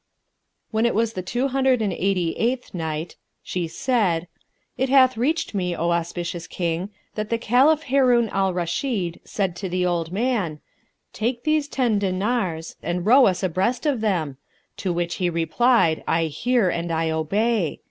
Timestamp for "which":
14.91-15.17